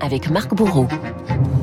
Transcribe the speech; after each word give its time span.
avec 0.00 0.30
Marc 0.30 0.54
Bourreau. 0.54 0.86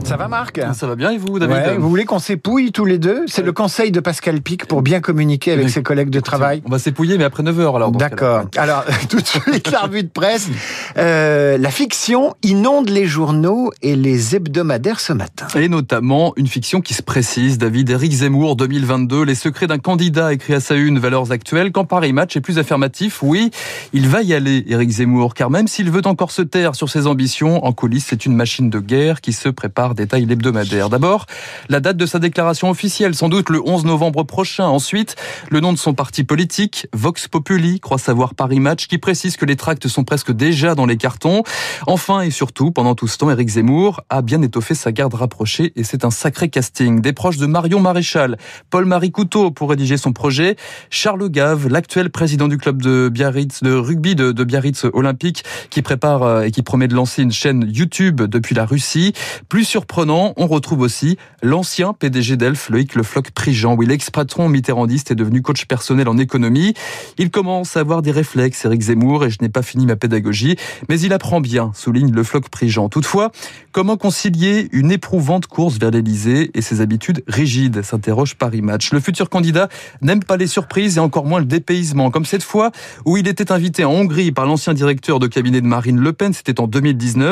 Ça 0.04 0.18
va 0.18 0.28
Marc? 0.28 0.62
Ça 0.74 0.86
va 0.86 0.96
bien 0.96 1.10
et 1.10 1.18
vous 1.18 1.40
David? 1.40 1.56
Ouais, 1.56 1.78
Vous 1.78 1.90
voulez 1.90 2.06
qu'on 2.06 2.20
s'épouille 2.20 2.72
tous 2.72 2.86
les 2.86 3.00
deux? 3.00 3.24
C'est 3.26 3.42
le 3.42 3.52
conseil 3.54 3.92
de 3.92 4.00
Pascal 4.00 4.40
Pic 4.42 4.68
pour 4.68 4.84
bien 4.84 5.02
communiquer 5.02 5.52
avec 5.54 5.70
ses 5.70 5.82
collègues 5.82 6.12
de 6.12 6.20
travail 6.20 6.62
On 6.66 6.70
va 6.70 6.78
s'épouiller 6.78 7.18
mais 7.18 7.24
après 7.24 7.42
9h 7.42 7.76
alors. 7.76 7.92
D'accord. 7.92 8.44
Alors, 8.56 8.86
tout 9.10 9.20
de 9.20 9.26
suite, 9.26 9.72
la 9.72 9.82
revue 9.82 10.04
de 10.04 10.10
presse. 10.10 10.50
Euh, 10.98 11.58
la 11.58 11.72
fiction 11.72 12.36
inonde 12.44 12.90
les 12.90 13.08
journaux 13.08 13.72
et 13.82 13.96
les 13.96 14.36
hebdomadaires 14.36 15.00
ce 15.00 15.12
matin. 15.12 15.48
Et 15.56 15.70
notamment 15.70 16.34
une 16.36 16.48
fiction 16.48 16.82
qui 16.82 16.94
se 16.94 17.02
précise, 17.02 17.58
David, 17.58 17.90
Éric 17.90 18.12
Zemmour 18.12 18.56
2022, 18.58 19.24
les 19.24 19.36
secrets 19.36 19.68
d'un 19.68 19.80
candidat 19.80 20.34
écrit 20.34 20.54
à 20.54 20.60
sa 20.60 20.76
une, 20.76 21.00
valeurs 21.00 21.32
actuelles, 21.32 21.72
quand 21.72 21.86
Paris 21.86 22.14
Match 22.14 22.38
est 22.38 22.42
plus 22.42 22.60
affirmatif, 22.60 23.24
oui, 23.24 23.50
il 23.92 24.08
va 24.08 24.22
y 24.22 24.36
aller, 24.36 24.64
Éric 24.68 24.92
Zemmour, 24.92 25.34
car 25.34 25.50
même 25.50 25.68
s'il 25.68 25.90
veut 25.90 26.06
encore 26.06 26.32
se 26.32 26.44
taire 26.44 26.76
sur 26.76 26.90
ses 26.90 27.08
ambitions, 27.08 27.55
en 27.64 27.74
coulisses, 27.74 28.08
c'est 28.10 28.26
une 28.26 28.36
machine 28.36 28.70
de 28.70 28.80
guerre 28.80 29.22
qui 29.22 29.34
se 29.34 29.50
prépare, 29.50 29.96
détaille 29.96 30.26
l'hebdomadaire. 30.26 30.90
D'abord, 30.90 31.26
la 31.70 31.80
date 31.80 31.98
de 31.98 32.06
sa 32.06 32.20
déclaration 32.20 32.70
officielle, 32.70 33.16
sans 33.16 33.30
doute 33.30 33.50
le 33.50 33.62
11 33.66 33.86
novembre 33.86 34.24
prochain. 34.24 34.66
Ensuite, 34.66 35.16
le 35.50 35.60
nom 35.60 35.74
de 35.74 35.78
son 35.78 35.94
parti 35.94 36.24
politique, 36.24 36.88
Vox 36.94 37.28
Populi, 37.28 37.80
croit 37.80 37.98
savoir 37.98 38.36
Paris 38.36 38.60
Match, 38.60 38.88
qui 38.88 38.98
précise 38.98 39.38
que 39.38 39.46
les 39.46 39.56
tracts 39.56 39.88
sont 39.88 40.04
presque 40.04 40.32
déjà 40.32 40.76
dans 40.76 40.86
les 40.86 40.98
cartons. 40.98 41.44
Enfin 41.88 42.22
et 42.22 42.32
surtout, 42.32 42.72
pendant 42.72 42.96
tout 42.96 43.08
ce 43.08 43.18
temps, 43.18 43.30
Éric 43.32 43.50
Zemmour 43.50 44.02
a 44.10 44.22
bien 44.22 44.42
étoffé 44.42 44.76
sa 44.76 44.92
garde 44.92 45.14
rapprochée 45.14 45.74
et 45.76 45.84
c'est 45.84 46.06
un 46.06 46.12
sacré 46.12 46.50
casting. 46.50 47.02
Des 47.02 47.14
proches 47.14 47.38
de 47.38 47.46
Marion 47.46 47.80
Maréchal, 47.80 48.38
Paul-Marie 48.70 49.12
Couteau 49.12 49.52
pour 49.52 49.70
rédiger 49.70 49.98
son 49.98 50.14
projet, 50.14 50.56
Charles 50.90 51.30
Gave, 51.30 51.68
l'actuel 51.68 52.10
président 52.10 52.48
du 52.48 52.58
club 52.58 52.82
de 52.82 53.10
Biarritz, 53.10 53.64
de 53.64 53.74
rugby 53.74 54.16
de, 54.16 54.32
de 54.32 54.44
Biarritz 54.44 54.86
Olympique, 54.94 55.44
qui 55.70 55.82
prépare 55.82 56.24
euh, 56.24 56.42
et 56.44 56.52
qui 56.52 56.62
promet 56.62 56.88
de 56.88 56.96
lancer 56.96 57.22
une 57.22 57.32
chaîne 57.36 57.70
YouTube 57.72 58.22
depuis 58.22 58.56
la 58.56 58.66
Russie. 58.66 59.14
Plus 59.50 59.66
surprenant, 59.66 60.34
on 60.38 60.48
retrouve 60.48 60.82
aussi 60.82 61.18
l'ancien 61.44 61.94
PDG 61.94 62.38
d'Elf, 62.38 62.70
Loïc 62.70 62.96
Le 62.96 63.04
Floch 63.04 63.30
Prigent, 63.32 63.76
où 63.76 63.84
il 63.84 63.92
ex-patron 63.92 64.50
mitterrandiste 64.50 65.12
est 65.12 65.16
devenu 65.16 65.42
coach 65.42 65.66
personnel 65.66 66.08
en 66.08 66.18
économie. 66.18 66.74
Il 67.18 67.30
commence 67.30 67.78
à 67.78 67.82
avoir 67.82 68.02
des 68.02 68.12
réflexes, 68.12 68.66
Éric 68.66 68.82
Zemmour, 68.82 69.26
et 69.26 69.30
je 69.30 69.38
n'ai 69.42 69.50
pas 69.50 69.62
fini 69.62 69.86
ma 69.86 69.96
pédagogie, 69.96 70.56
mais 70.90 71.00
il 71.00 71.14
apprend 71.14 71.42
bien, 71.42 71.72
souligne 71.76 72.12
Le 72.12 72.24
Floch 72.24 72.50
Prigent. 72.50 72.90
Toutefois, 72.90 73.32
comment 73.72 73.98
concilier 73.98 74.70
une 74.72 74.92
éprouvante 74.92 75.48
course 75.48 75.78
vers 75.78 75.92
l'Elysée 75.92 76.52
et 76.54 76.62
ses 76.62 76.82
habitudes 76.82 77.24
rigides, 77.28 77.82
s'interroge 77.82 78.36
Paris 78.36 78.62
Match. 78.62 78.92
Le 78.92 79.00
futur 79.00 79.30
candidat 79.30 79.68
n'aime 80.02 80.24
pas 80.24 80.38
les 80.38 80.48
surprises 80.48 80.98
et 80.98 81.00
encore 81.00 81.26
moins 81.26 81.40
le 81.40 81.46
dépaysement, 81.46 82.12
comme 82.12 82.26
cette 82.26 82.44
fois 82.44 82.72
où 83.06 83.18
il 83.18 83.28
était 83.28 83.52
invité 83.52 83.84
en 83.84 83.92
Hongrie 83.92 84.32
par 84.32 84.46
l'ancien 84.46 84.74
directeur 84.74 85.20
de 85.20 85.28
cabinet 85.28 85.62
de 85.62 85.68
Marine 85.68 86.00
Le 86.00 86.14
Pen, 86.14 86.34
c'était 86.34 86.60
en 86.60 86.68
2019. 86.68 87.25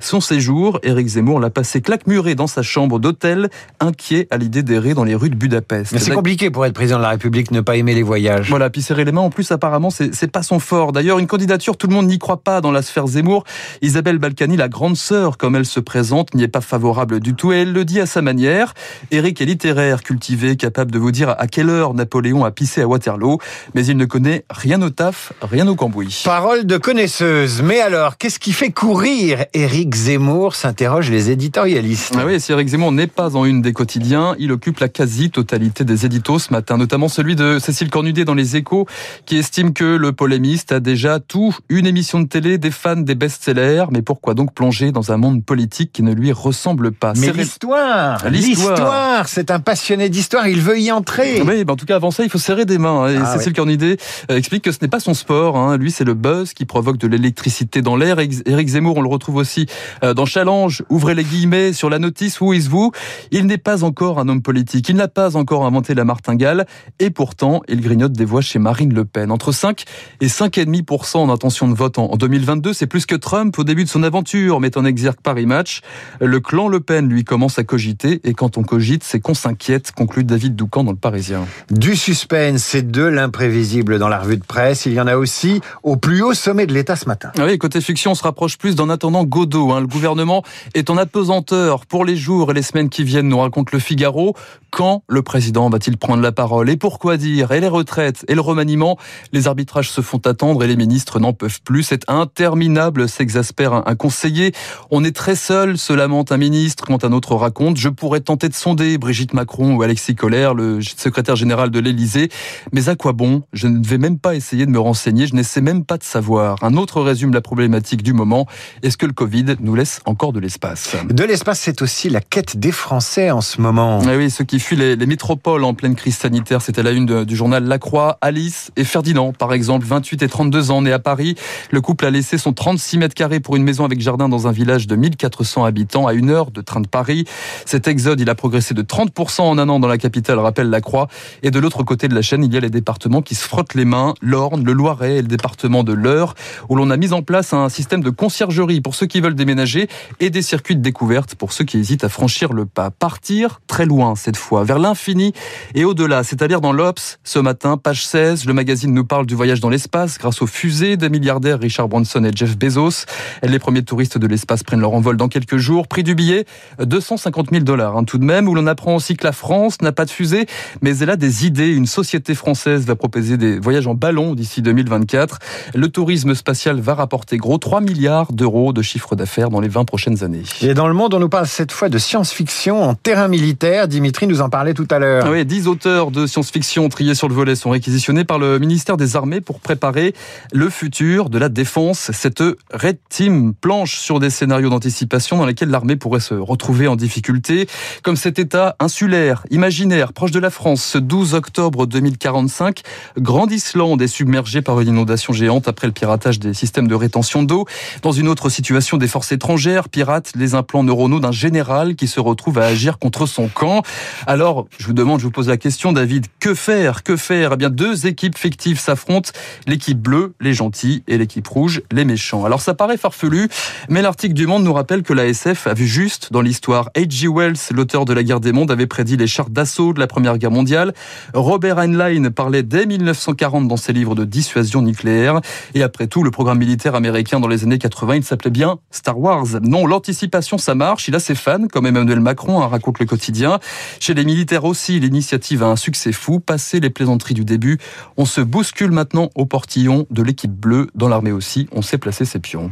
Son 0.00 0.20
séjour, 0.20 0.78
Éric 0.82 1.06
Zemmour 1.08 1.40
l'a 1.40 1.50
passé 1.50 1.80
claque-muré 1.80 2.34
dans 2.34 2.46
sa 2.46 2.62
chambre 2.62 2.98
d'hôtel, 2.98 3.48
inquiet 3.80 4.26
à 4.30 4.36
l'idée 4.36 4.62
d'errer 4.62 4.94
dans 4.94 5.04
les 5.04 5.14
rues 5.14 5.30
de 5.30 5.34
Budapest. 5.34 5.92
Mais 5.92 5.98
c'est 5.98 6.12
compliqué 6.12 6.50
pour 6.50 6.64
être 6.66 6.74
président 6.74 6.98
de 6.98 7.02
la 7.02 7.10
République, 7.10 7.50
ne 7.50 7.60
pas 7.60 7.76
aimer 7.76 7.94
les 7.94 8.02
voyages. 8.02 8.48
Voilà, 8.48 8.70
puis 8.70 8.82
serrer 8.82 9.04
les 9.04 9.12
mains. 9.12 9.22
En 9.22 9.30
plus, 9.30 9.50
apparemment, 9.52 9.90
c'est 9.90 10.30
pas 10.30 10.42
son 10.42 10.58
fort. 10.58 10.92
D'ailleurs, 10.92 11.18
une 11.18 11.26
candidature, 11.26 11.76
tout 11.76 11.86
le 11.86 11.94
monde 11.94 12.06
n'y 12.06 12.18
croit 12.18 12.42
pas 12.42 12.60
dans 12.60 12.72
la 12.72 12.82
sphère 12.82 13.06
Zemmour. 13.06 13.44
Isabelle 13.82 14.18
Balkany, 14.18 14.56
la 14.56 14.68
grande 14.68 14.96
sœur, 14.96 15.36
comme 15.36 15.56
elle 15.56 15.66
se 15.66 15.80
présente, 15.80 16.34
n'y 16.34 16.42
est 16.42 16.48
pas 16.48 16.60
favorable 16.60 17.20
du 17.20 17.34
tout. 17.34 17.52
Et 17.52 17.62
elle 17.62 17.72
le 17.72 17.84
dit 17.84 18.00
à 18.00 18.06
sa 18.06 18.22
manière. 18.22 18.74
Eric 19.10 19.40
est 19.40 19.44
littéraire, 19.44 20.02
cultivé, 20.02 20.56
capable 20.56 20.90
de 20.90 20.98
vous 20.98 21.10
dire 21.10 21.34
à 21.38 21.46
quelle 21.46 21.70
heure 21.70 21.94
Napoléon 21.94 22.44
a 22.44 22.50
pissé 22.50 22.82
à 22.82 22.86
Waterloo. 22.86 23.38
Mais 23.74 23.84
il 23.86 23.96
ne 23.96 24.04
connaît 24.04 24.44
rien 24.50 24.80
au 24.82 24.90
taf, 24.90 25.32
rien 25.42 25.66
au 25.68 25.74
cambouis. 25.74 26.22
Parole 26.24 26.66
de 26.66 26.76
connaisseuse. 26.76 27.62
Mais 27.62 27.80
alors, 27.80 28.16
qu'est-ce 28.16 28.38
qui 28.38 28.52
fait 28.52 28.70
courir 28.70 29.33
Éric 29.54 29.94
Zemmour 29.94 30.54
s'interrogent 30.54 31.10
les 31.10 31.30
éditorialistes. 31.30 32.14
Ah 32.18 32.24
oui, 32.26 32.40
si 32.40 32.52
Eric 32.52 32.68
Zemmour 32.68 32.92
n'est 32.92 33.06
pas 33.06 33.36
en 33.36 33.44
une 33.44 33.62
des 33.62 33.72
quotidiens, 33.72 34.34
il 34.38 34.52
occupe 34.52 34.78
la 34.80 34.88
quasi-totalité 34.88 35.84
des 35.84 36.04
éditos 36.06 36.38
ce 36.38 36.52
matin, 36.52 36.76
notamment 36.76 37.08
celui 37.08 37.36
de 37.36 37.58
Cécile 37.58 37.90
Cornudet 37.90 38.24
dans 38.24 38.34
Les 38.34 38.56
Échos, 38.56 38.86
qui 39.26 39.36
estime 39.36 39.72
que 39.72 39.84
le 39.96 40.12
polémiste 40.12 40.72
a 40.72 40.80
déjà 40.80 41.20
tout, 41.20 41.56
une 41.68 41.86
émission 41.86 42.20
de 42.20 42.26
télé, 42.28 42.58
des 42.58 42.70
fans, 42.70 42.96
des 42.96 43.14
best-sellers, 43.14 43.84
mais 43.90 44.02
pourquoi 44.02 44.34
donc 44.34 44.52
plonger 44.54 44.92
dans 44.92 45.12
un 45.12 45.16
monde 45.16 45.44
politique 45.44 45.90
qui 45.92 46.02
ne 46.02 46.12
lui 46.12 46.32
ressemble 46.32 46.92
pas? 46.92 47.12
Mais 47.16 47.26
C'est- 47.28 47.32
l'histoire, 47.32 48.28
L'histoire. 48.28 49.28
c'est 49.28 49.50
un 49.50 49.60
passionné 49.60 50.08
d'histoire, 50.08 50.46
il 50.48 50.60
veut 50.60 50.78
y 50.78 50.92
entrer. 50.92 51.40
Oui, 51.42 51.64
ben 51.64 51.72
en 51.72 51.76
tout 51.76 51.86
cas, 51.86 51.96
avant 51.96 52.10
ça, 52.10 52.24
il 52.24 52.30
faut 52.30 52.38
serrer 52.38 52.64
des 52.64 52.78
mains. 52.78 53.04
hein. 53.04 53.08
Et 53.08 53.16
Ah 53.16 53.36
Cécile 53.38 53.52
Cornudet 53.52 53.96
euh, 54.30 54.36
explique 54.36 54.64
que 54.64 54.72
ce 54.72 54.78
n'est 54.82 54.88
pas 54.88 55.00
son 55.00 55.14
sport. 55.14 55.56
hein. 55.56 55.76
Lui, 55.76 55.90
c'est 55.90 56.04
le 56.04 56.14
buzz 56.14 56.52
qui 56.52 56.64
provoque 56.64 56.98
de 56.98 57.06
l'électricité 57.08 57.80
dans 57.82 57.96
l'air. 57.96 58.18
Éric 58.18 58.68
Zemmour, 58.68 58.96
on 58.96 59.02
le 59.02 59.08
retrouve 59.08 59.23
aussi 59.32 59.66
euh, 60.02 60.14
dans 60.14 60.26
Challenge, 60.26 60.82
ouvrez 60.88 61.14
les 61.14 61.24
guillemets, 61.24 61.72
sur 61.72 61.90
la 61.90 61.98
notice 61.98 62.40
Who 62.40 62.54
is 62.54 62.68
Who? 62.68 62.92
Il 63.30 63.46
n'est 63.46 63.58
pas 63.58 63.84
encore 63.84 64.18
un 64.18 64.28
homme 64.28 64.42
politique. 64.42 64.88
Il 64.88 64.96
n'a 64.96 65.08
pas 65.08 65.36
encore 65.36 65.66
inventé 65.66 65.94
la 65.94 66.04
martingale. 66.04 66.66
Et 66.98 67.10
pourtant, 67.10 67.62
il 67.68 67.80
grignote 67.80 68.12
des 68.12 68.24
voix 68.24 68.40
chez 68.40 68.58
Marine 68.58 68.94
Le 68.94 69.04
Pen. 69.04 69.30
Entre 69.30 69.52
5 69.52 69.84
et 70.20 70.26
5,5% 70.26 71.18
en 71.18 71.30
intention 71.30 71.68
de 71.68 71.74
vote 71.74 71.98
en 71.98 72.04
en 72.14 72.16
2022, 72.16 72.72
c'est 72.72 72.86
plus 72.86 73.06
que 73.06 73.14
Trump 73.14 73.58
au 73.58 73.64
début 73.64 73.84
de 73.84 73.88
son 73.88 74.02
aventure, 74.02 74.60
met 74.60 74.76
en 74.76 74.84
exergue 74.84 75.20
Paris 75.22 75.46
Match. 75.46 75.80
Le 76.20 76.40
clan 76.40 76.68
Le 76.68 76.80
Pen, 76.80 77.08
lui, 77.08 77.24
commence 77.24 77.58
à 77.58 77.64
cogiter. 77.64 78.20
Et 78.24 78.34
quand 78.34 78.58
on 78.58 78.62
cogite, 78.62 79.04
c'est 79.04 79.20
qu'on 79.20 79.34
s'inquiète, 79.34 79.92
conclut 79.92 80.24
David 80.24 80.54
Doucan 80.54 80.84
dans 80.84 80.92
Le 80.92 80.96
Parisien. 80.96 81.46
Du 81.70 81.96
suspense 81.96 82.74
et 82.74 82.82
de 82.82 83.02
l'imprévisible 83.02 83.98
dans 83.98 84.08
la 84.08 84.18
revue 84.18 84.36
de 84.36 84.44
presse, 84.44 84.86
il 84.86 84.92
y 84.92 85.00
en 85.00 85.06
a 85.06 85.16
aussi 85.16 85.60
au 85.82 85.96
plus 85.96 86.22
haut 86.22 86.34
sommet 86.34 86.66
de 86.66 86.74
l'État 86.74 86.96
ce 86.96 87.06
matin. 87.06 87.30
Ah 87.38 87.46
Oui, 87.46 87.58
côté 87.58 87.80
fiction, 87.80 88.12
on 88.12 88.14
se 88.14 88.22
rapproche 88.22 88.58
plus 88.58 88.74
d'en 88.74 88.88
attendant 88.88 89.13
Godot. 89.22 89.70
hein. 89.70 89.80
Le 89.80 89.86
gouvernement 89.86 90.42
est 90.74 90.90
en 90.90 90.96
apesanteur 90.96 91.86
pour 91.86 92.04
les 92.04 92.16
jours 92.16 92.50
et 92.50 92.54
les 92.54 92.62
semaines 92.62 92.88
qui 92.88 93.04
viennent, 93.04 93.28
nous 93.28 93.38
raconte 93.38 93.70
le 93.70 93.78
Figaro. 93.78 94.34
Quand 94.72 95.04
le 95.06 95.22
président 95.22 95.70
va-t-il 95.70 95.96
prendre 95.96 96.20
la 96.20 96.32
parole 96.32 96.68
Et 96.68 96.76
pourquoi 96.76 97.16
dire 97.16 97.52
Et 97.52 97.60
les 97.60 97.68
retraites 97.68 98.24
Et 98.26 98.34
le 98.34 98.40
remaniement? 98.40 98.98
Les 99.32 99.46
arbitrages 99.46 99.88
se 99.88 100.00
font 100.00 100.18
attendre 100.24 100.64
et 100.64 100.66
les 100.66 100.74
ministres 100.74 101.20
n'en 101.20 101.32
peuvent 101.32 101.60
plus. 101.62 101.84
C'est 101.84 102.02
interminable, 102.10 103.08
s'exaspère 103.08 103.72
un- 103.72 103.94
conseiller. 103.94 104.52
On 104.90 105.04
est 105.04 105.14
très 105.14 105.36
seul, 105.36 105.78
se 105.78 105.92
lamente 105.92 106.32
un 106.32 106.36
ministre 106.38 106.84
quand 106.86 107.04
un 107.04 107.12
autre 107.12 107.36
raconte. 107.36 107.76
Je 107.76 107.88
pourrais 107.88 108.18
tenter 108.20 108.48
de 108.48 108.54
sonder 108.54 108.98
Brigitte 108.98 109.32
Macron 109.32 109.76
ou 109.76 109.82
Alexis 109.82 110.16
Collère, 110.16 110.54
le 110.54 110.80
secrétaire 110.82 111.36
général 111.36 111.70
de 111.70 111.78
l'Élysée. 111.78 112.28
Mais 112.72 112.88
à 112.88 112.96
quoi 112.96 113.12
bon? 113.12 113.42
Je 113.52 113.68
ne 113.68 113.86
vais 113.86 113.98
même 113.98 114.18
pas 114.18 114.34
essayer 114.34 114.66
de 114.66 114.70
me 114.72 114.80
renseigner, 114.80 115.28
je 115.28 115.34
n'essaie 115.36 115.60
même 115.60 115.84
pas 115.84 115.98
de 115.98 116.02
savoir. 116.04 116.58
Un 116.62 116.74
autre 116.76 117.00
résume 117.00 117.32
la 117.32 117.40
problématique 117.40 118.02
du 118.02 118.12
moment. 118.12 118.46
Est-ce 118.82 118.96
que 118.96 119.03
le 119.06 119.12
Covid 119.12 119.56
nous 119.60 119.74
laisse 119.74 120.00
encore 120.04 120.32
de 120.32 120.40
l'espace 120.40 120.96
De 121.08 121.24
l'espace, 121.24 121.60
c'est 121.60 121.82
aussi 121.82 122.08
la 122.10 122.20
quête 122.20 122.56
des 122.56 122.72
Français 122.72 123.30
en 123.30 123.40
ce 123.40 123.60
moment. 123.60 124.00
Ah 124.06 124.16
oui, 124.16 124.30
ceux 124.30 124.44
qui 124.44 124.58
fuient 124.60 124.76
les, 124.76 124.96
les 124.96 125.06
métropoles 125.06 125.64
en 125.64 125.74
pleine 125.74 125.94
crise 125.94 126.16
sanitaire, 126.16 126.62
c'était 126.62 126.82
la 126.82 126.90
une 126.92 127.06
de- 127.06 127.24
du 127.24 127.36
journal 127.36 127.64
La 127.64 127.78
Croix. 127.78 128.18
Alice 128.20 128.70
et 128.76 128.84
Ferdinand, 128.84 129.32
par 129.32 129.52
exemple, 129.52 129.86
28 129.86 130.22
et 130.22 130.28
32 130.28 130.70
ans, 130.70 130.82
nés 130.82 130.92
à 130.92 130.98
Paris. 130.98 131.34
Le 131.70 131.80
couple 131.80 132.06
a 132.06 132.10
laissé 132.10 132.38
son 132.38 132.52
36 132.52 132.98
mètres 132.98 133.14
carrés 133.14 133.40
pour 133.40 133.56
une 133.56 133.62
maison 133.64 133.84
avec 133.84 134.00
jardin 134.00 134.28
dans 134.28 134.46
un 134.46 134.52
village 134.52 134.86
de 134.86 134.96
1400 134.96 135.64
habitants 135.64 136.06
à 136.06 136.12
une 136.14 136.30
heure 136.30 136.50
de 136.50 136.60
train 136.60 136.80
de 136.80 136.88
Paris. 136.88 137.24
Cet 137.66 137.88
exode, 137.88 138.20
il 138.20 138.30
a 138.30 138.34
progressé 138.34 138.74
de 138.74 138.82
30% 138.82 139.42
en 139.42 139.58
un 139.58 139.68
an 139.68 139.80
dans 139.80 139.88
la 139.88 139.98
capitale, 139.98 140.38
rappelle 140.38 140.70
La 140.70 140.80
Croix. 140.80 141.08
Et 141.42 141.50
de 141.50 141.58
l'autre 141.58 141.82
côté 141.82 142.08
de 142.08 142.14
la 142.14 142.22
chaîne, 142.22 142.44
il 142.44 142.52
y 142.52 142.56
a 142.56 142.60
les 142.60 142.70
départements 142.70 143.22
qui 143.22 143.34
se 143.34 143.44
frottent 143.46 143.74
les 143.74 143.84
mains, 143.84 144.14
l'Orne, 144.20 144.64
le 144.64 144.72
Loiret 144.72 145.16
et 145.16 145.22
le 145.22 145.28
département 145.28 145.84
de 145.84 145.92
l'Eure, 145.92 146.34
où 146.68 146.76
l'on 146.76 146.90
a 146.90 146.96
mis 146.96 147.12
en 147.12 147.22
place 147.22 147.52
un 147.52 147.68
système 147.68 148.02
de 148.02 148.10
conciergerie 148.10 148.80
pour 148.80 148.93
ceux 148.94 149.06
qui 149.06 149.20
veulent 149.20 149.34
déménager 149.34 149.88
et 150.20 150.30
des 150.30 150.42
circuits 150.42 150.76
de 150.76 150.82
découverte 150.82 151.34
pour 151.34 151.52
ceux 151.52 151.64
qui 151.64 151.78
hésitent 151.78 152.04
à 152.04 152.08
franchir 152.08 152.52
le 152.52 152.66
pas. 152.66 152.90
Partir 152.90 153.60
très 153.66 153.86
loin 153.86 154.14
cette 154.16 154.36
fois, 154.36 154.64
vers 154.64 154.78
l'infini 154.78 155.32
et 155.74 155.84
au-delà. 155.84 156.24
C'est-à-dire 156.24 156.60
dans 156.60 156.72
l'Obs, 156.72 157.18
ce 157.24 157.38
matin, 157.38 157.76
page 157.76 158.06
16, 158.06 158.46
le 158.46 158.52
magazine 158.52 158.92
nous 158.92 159.04
parle 159.04 159.26
du 159.26 159.34
voyage 159.34 159.60
dans 159.60 159.70
l'espace 159.70 160.18
grâce 160.18 160.42
aux 160.42 160.46
fusées 160.46 160.96
des 160.96 161.08
milliardaires 161.08 161.58
Richard 161.58 161.88
Branson 161.88 162.24
et 162.24 162.30
Jeff 162.34 162.56
Bezos. 162.56 163.06
Les 163.42 163.58
premiers 163.58 163.82
touristes 163.82 164.18
de 164.18 164.26
l'espace 164.26 164.62
prennent 164.62 164.80
leur 164.80 164.94
envol 164.94 165.16
dans 165.16 165.28
quelques 165.28 165.56
jours. 165.56 165.88
Prix 165.88 166.02
du 166.02 166.14
billet, 166.14 166.44
250 166.78 167.50
000 167.50 167.64
dollars 167.64 167.96
hein, 167.96 168.04
tout 168.04 168.18
de 168.18 168.24
même, 168.24 168.48
où 168.48 168.54
l'on 168.54 168.66
apprend 168.66 168.96
aussi 168.96 169.16
que 169.16 169.24
la 169.24 169.32
France 169.32 169.80
n'a 169.82 169.92
pas 169.92 170.04
de 170.04 170.10
fusée, 170.10 170.46
mais 170.82 170.98
elle 170.98 171.10
a 171.10 171.16
des 171.16 171.46
idées. 171.46 171.74
Une 171.74 171.86
société 171.86 172.34
française 172.34 172.86
va 172.86 172.96
proposer 172.96 173.36
des 173.36 173.58
voyages 173.58 173.86
en 173.86 173.94
ballon 173.94 174.34
d'ici 174.34 174.62
2024. 174.62 175.38
Le 175.74 175.88
tourisme 175.88 176.34
spatial 176.34 176.80
va 176.80 176.94
rapporter 176.94 177.36
gros 177.36 177.58
3 177.58 177.80
milliards 177.80 178.32
d'euros 178.32 178.72
de 178.72 178.82
chiffre 178.84 179.16
d'affaires 179.16 179.50
dans 179.50 179.60
les 179.60 179.68
20 179.68 179.84
prochaines 179.84 180.22
années. 180.22 180.42
Et 180.62 180.74
dans 180.74 180.86
le 180.86 180.94
monde, 180.94 181.14
on 181.14 181.18
nous 181.18 181.28
parle 181.28 181.48
cette 181.48 181.72
fois 181.72 181.88
de 181.88 181.98
science-fiction 181.98 182.82
en 182.82 182.94
terrain 182.94 183.28
militaire. 183.28 183.88
Dimitri 183.88 184.26
nous 184.26 184.40
en 184.40 184.48
parlait 184.48 184.74
tout 184.74 184.86
à 184.90 184.98
l'heure. 184.98 185.26
Oui, 185.28 185.44
10 185.44 185.66
auteurs 185.66 186.10
de 186.10 186.26
science-fiction 186.26 186.88
triés 186.88 187.14
sur 187.14 187.28
le 187.28 187.34
volet 187.34 187.56
sont 187.56 187.70
réquisitionnés 187.70 188.24
par 188.24 188.38
le 188.38 188.58
ministère 188.58 188.96
des 188.96 189.16
Armées 189.16 189.40
pour 189.40 189.60
préparer 189.60 190.14
le 190.52 190.70
futur 190.70 191.30
de 191.30 191.38
la 191.38 191.48
défense. 191.48 192.10
Cette 192.12 192.42
Red 192.72 192.98
Team 193.08 193.54
planche 193.54 193.98
sur 193.98 194.20
des 194.20 194.30
scénarios 194.30 194.70
d'anticipation 194.70 195.36
dans 195.36 195.46
lesquels 195.46 195.70
l'armée 195.70 195.96
pourrait 195.96 196.20
se 196.20 196.34
retrouver 196.34 196.86
en 196.86 196.96
difficulté, 196.96 197.66
comme 198.02 198.16
cet 198.16 198.38
état 198.38 198.76
insulaire, 198.80 199.44
imaginaire, 199.50 200.12
proche 200.12 200.30
de 200.30 200.38
la 200.38 200.50
France, 200.50 200.82
ce 200.84 200.98
12 200.98 201.34
octobre 201.34 201.86
2045. 201.86 202.82
Grande 203.18 203.52
Islande 203.52 204.02
est 204.02 204.08
submergée 204.08 204.62
par 204.62 204.80
une 204.80 204.88
inondation 204.88 205.32
géante 205.32 205.68
après 205.68 205.86
le 205.86 205.92
piratage 205.92 206.38
des 206.38 206.54
systèmes 206.54 206.88
de 206.88 206.94
rétention 206.94 207.42
d'eau. 207.42 207.66
Dans 208.02 208.12
une 208.12 208.28
autre 208.28 208.48
situation, 208.48 208.63
situation 208.64 208.96
des 208.96 209.08
forces 209.08 209.30
étrangères 209.30 209.90
pirates 209.90 210.32
les 210.36 210.54
implants 210.54 210.84
neuronaux 210.84 211.20
d'un 211.20 211.32
général 211.32 211.96
qui 211.96 212.08
se 212.08 212.18
retrouve 212.18 212.58
à 212.58 212.64
agir 212.64 212.98
contre 212.98 213.26
son 213.26 213.48
camp. 213.48 213.82
Alors, 214.26 214.66
je 214.78 214.86
vous 214.86 214.94
demande, 214.94 215.20
je 215.20 215.26
vous 215.26 215.30
pose 215.30 215.48
la 215.48 215.58
question, 215.58 215.92
David, 215.92 216.28
que 216.40 216.54
faire 216.54 217.02
Que 217.02 217.16
faire? 217.16 217.50
Eh 217.52 217.56
bien, 217.58 217.68
deux 217.68 218.06
équipes 218.06 218.38
fictives 218.38 218.80
s'affrontent, 218.80 219.32
l'équipe 219.66 220.00
bleue, 220.00 220.32
les 220.40 220.54
gentils, 220.54 221.02
et 221.08 221.18
l'équipe 221.18 221.46
rouge, 221.46 221.82
les 221.92 222.06
méchants. 222.06 222.46
Alors, 222.46 222.62
ça 222.62 222.72
paraît 222.72 222.96
farfelu, 222.96 223.50
mais 223.90 224.00
l'article 224.00 224.32
du 224.32 224.46
Monde 224.46 224.64
nous 224.64 224.72
rappelle 224.72 225.02
que 225.02 225.12
la 225.12 225.26
SF 225.26 225.66
a 225.66 225.74
vu 225.74 225.86
juste 225.86 226.32
dans 226.32 226.40
l'histoire. 226.40 226.88
H.G. 226.96 227.28
Wells, 227.28 227.58
l'auteur 227.70 228.06
de 228.06 228.14
La 228.14 228.22
guerre 228.22 228.40
des 228.40 228.52
mondes, 228.52 228.70
avait 228.70 228.86
prédit 228.86 229.18
les 229.18 229.26
chars 229.26 229.50
d'assaut 229.50 229.92
de 229.92 230.00
la 230.00 230.06
Première 230.06 230.38
Guerre 230.38 230.50
mondiale. 230.50 230.94
Robert 231.34 231.78
Heinlein 231.78 232.30
parlait 232.30 232.62
dès 232.62 232.86
1940 232.86 233.68
dans 233.68 233.76
ses 233.76 233.92
livres 233.92 234.14
de 234.14 234.24
dissuasion 234.24 234.80
nucléaire. 234.80 235.42
Et 235.74 235.82
après 235.82 236.06
tout, 236.06 236.22
le 236.22 236.30
programme 236.30 236.58
militaire 236.58 236.94
américain 236.94 237.40
dans 237.40 237.48
les 237.48 237.64
années 237.64 237.76
80, 237.76 238.16
il 238.16 238.24
s'appelait 238.24 238.53
bien 238.54 238.78
Star 238.90 239.18
Wars. 239.18 239.60
Non, 239.60 239.86
l'anticipation, 239.86 240.56
ça 240.56 240.74
marche. 240.74 241.08
Il 241.08 241.14
a 241.14 241.20
ses 241.20 241.34
fans, 241.34 241.66
comme 241.70 241.86
Emmanuel 241.86 242.20
Macron, 242.20 242.62
hein, 242.62 242.68
raconte 242.68 243.00
le 243.00 243.04
quotidien. 243.04 243.58
Chez 244.00 244.14
les 244.14 244.24
militaires 244.24 244.64
aussi, 244.64 244.98
l'initiative 245.00 245.62
a 245.62 245.66
un 245.66 245.76
succès 245.76 246.12
fou. 246.12 246.40
Passé 246.40 246.80
les 246.80 246.88
plaisanteries 246.88 247.34
du 247.34 247.44
début, 247.44 247.78
on 248.16 248.24
se 248.24 248.40
bouscule 248.40 248.92
maintenant 248.92 249.28
au 249.34 249.44
portillon 249.44 250.06
de 250.10 250.22
l'équipe 250.22 250.52
bleue. 250.52 250.86
Dans 250.94 251.08
l'armée 251.08 251.32
aussi, 251.32 251.68
on 251.72 251.82
sait 251.82 251.98
placer 251.98 252.24
ses 252.24 252.38
pions. 252.38 252.70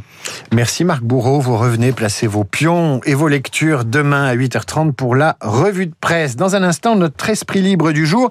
Merci 0.53 0.85
Marc 0.85 1.03
Bourreau. 1.03 1.41
Vous 1.41 1.57
revenez 1.57 1.91
placer 1.91 2.27
vos 2.27 2.45
pions 2.45 3.01
et 3.05 3.13
vos 3.13 3.27
lectures 3.27 3.83
demain 3.83 4.23
à 4.23 4.35
8h30 4.35 4.93
pour 4.93 5.15
la 5.15 5.37
revue 5.41 5.87
de 5.87 5.93
presse. 5.99 6.37
Dans 6.37 6.55
un 6.55 6.63
instant, 6.63 6.95
notre 6.95 7.29
esprit 7.29 7.61
libre 7.61 7.91
du 7.91 8.05
jour, 8.05 8.29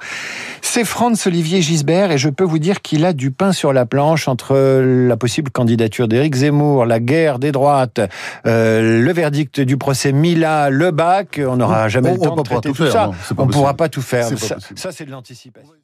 c'est 0.62 0.84
Franz 0.84 1.28
Olivier 1.28 1.60
Gisbert 1.60 2.10
et 2.10 2.18
je 2.18 2.30
peux 2.30 2.44
vous 2.44 2.58
dire 2.58 2.80
qu'il 2.80 3.04
a 3.04 3.12
du 3.12 3.30
pain 3.30 3.52
sur 3.52 3.74
la 3.74 3.84
planche 3.84 4.26
entre 4.26 4.54
la 4.80 5.16
possible 5.18 5.50
candidature 5.50 6.08
d'Éric 6.08 6.34
Zemmour, 6.36 6.86
la 6.86 6.98
guerre 6.98 7.38
des 7.42 7.52
droites, 7.52 8.00
euh, 8.46 9.02
le 9.02 9.12
verdict 9.12 9.60
du 9.60 9.76
procès 9.76 10.12
Mila, 10.12 10.70
le 10.70 10.90
bac. 10.90 11.40
On 11.46 11.56
n'aura 11.56 11.88
jamais 11.88 12.12
le 12.12 12.18
temps 12.18 12.36
de 12.36 12.42
traiter 12.42 12.72
tout, 12.72 12.86
ça. 12.86 13.10
on 13.36 13.46
ne 13.46 13.52
pourra 13.52 13.74
pas 13.74 13.88
tout 13.88 14.02
faire. 14.02 14.26
Ça, 14.38 14.56
ça 14.74 14.92
c'est 14.92 15.04
de 15.04 15.10
l'anticipation. 15.10 15.74